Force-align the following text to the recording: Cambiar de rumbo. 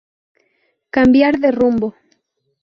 Cambiar 0.89 1.37
de 1.37 1.51
rumbo. 1.51 1.93